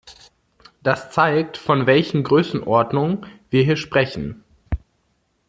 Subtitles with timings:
[0.81, 4.43] Das zeigt, von welchen Größenordnung wir hier sprechen.